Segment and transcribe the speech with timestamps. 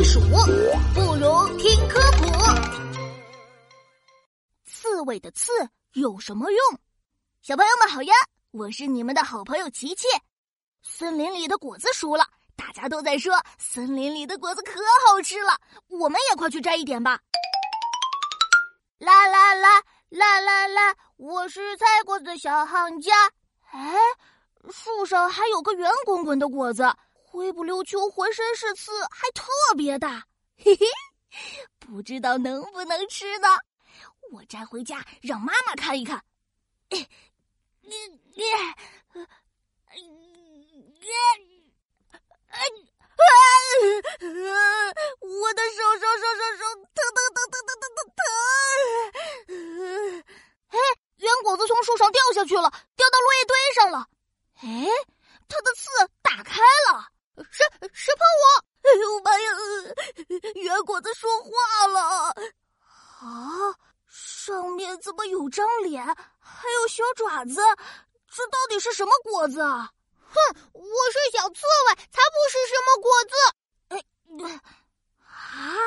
[0.00, 0.18] 避暑，
[0.94, 2.24] 不如听科普。
[4.64, 5.52] 刺猬的刺
[5.92, 6.80] 有什么用？
[7.42, 8.14] 小朋友们好呀，
[8.50, 10.06] 我是你们的好朋友琪琪。
[10.80, 12.24] 森林里的果子熟了，
[12.56, 14.72] 大家都在说森林里的果子可
[15.06, 17.20] 好吃了，我们也快去摘一点吧。
[19.00, 20.94] 啦啦啦啦啦啦！
[21.18, 23.12] 我是采果子小行家。
[23.70, 23.98] 哎，
[24.70, 26.90] 树上还有个圆滚滚的果子，
[27.30, 30.26] 灰不溜秋，浑身是刺，还特别大。
[30.58, 30.84] 嘿嘿，
[31.78, 33.46] 不知道能不能吃呢？
[34.32, 36.24] 我摘回家让妈妈看一看。
[36.88, 37.08] 哎，
[37.82, 37.94] 你
[38.34, 38.74] 你，哎，
[42.48, 42.66] 哎，
[45.20, 48.20] 我的手手手手手疼疼疼疼疼疼疼疼！
[50.70, 50.76] 哎，
[51.18, 54.08] 圆果子从树上掉下去了，掉到落叶堆上了。
[54.62, 54.66] 哎，
[55.48, 55.88] 它的刺
[56.22, 56.60] 打开
[56.92, 57.08] 了，
[57.50, 58.64] 是是碰我！
[58.82, 59.46] 哎呦妈呀！
[60.54, 62.34] 圆果子说话了
[63.20, 63.74] 啊！
[64.08, 67.60] 上面怎么有张脸，还有小爪子？
[68.28, 69.92] 这到底是什么果子啊？
[70.28, 73.34] 哼，我是小刺猬，才不是什么果子！
[73.88, 74.60] 哎，
[75.24, 75.78] 啊，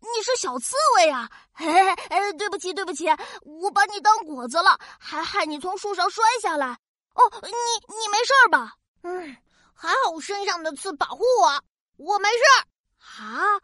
[0.00, 1.28] 你是小刺猬呀？
[1.52, 3.06] 哎哎，对不起对不起，
[3.42, 6.78] 我把你当果子了，还害你从树上摔下来。
[7.14, 7.50] 哦，你
[7.94, 8.72] 你没事吧？
[9.02, 9.36] 嗯，
[9.74, 11.62] 还好我身上的刺保护我，
[11.96, 12.44] 我没事。
[13.20, 13.60] 啊，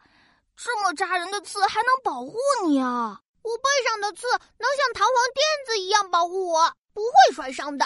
[0.55, 3.19] 这么扎人的刺还能保护你啊？
[3.41, 7.85] 我背上的刺能像弹簧垫子一样保护我，不会摔伤的。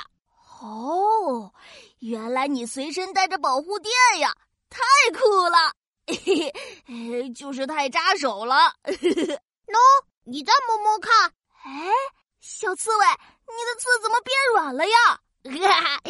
[0.61, 1.51] 哦，
[1.99, 4.35] 原来你随身带着保护垫呀，
[4.69, 4.79] 太
[5.13, 5.73] 酷了！
[6.07, 6.53] 嘿
[6.87, 8.73] 嘿，就是太扎手了。
[8.83, 9.77] 喏，
[10.23, 11.33] 你再摸摸看。
[11.65, 11.91] 哎，
[12.39, 15.19] 小刺猬，你的刺怎么变软了呀？
[15.43, 16.01] 哈哈，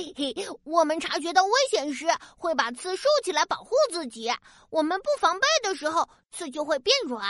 [0.64, 4.32] 我们察觉到危险时会把刺竖起来保护自己，
[4.70, 7.24] 我们不防备的时候，刺就会变软。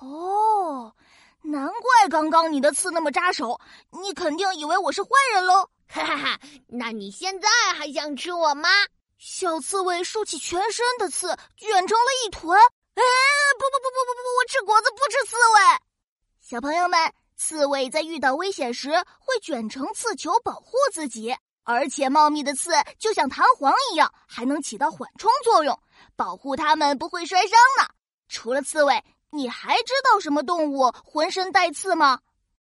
[0.00, 0.94] 哦。
[1.44, 3.60] 难怪刚刚你的刺那么扎手，
[3.90, 5.68] 你肯定以为我是坏人喽！
[5.88, 8.68] 哈哈哈，那你现在还想吃我吗？
[9.18, 12.56] 小刺猬竖起全身的刺，卷成了一团。
[12.94, 13.02] 哎，
[13.58, 15.60] 不不不不不不，我吃果子不吃刺猬。
[16.40, 22.70] 小朋友们，刺猬在遇到危险时会卷成刺球保护自己，而且茂密的刺
[23.00, 25.76] 就像弹簧一样，还能起到缓冲作用，
[26.14, 27.88] 保护它们不会摔伤呢。
[28.28, 29.02] 除了刺猬。
[29.34, 32.20] 你还知道什么动物浑身带刺吗？